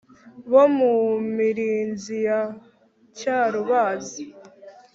[0.51, 0.93] bo mu
[1.35, 2.41] mirinzi ya
[3.17, 4.23] cyarubazi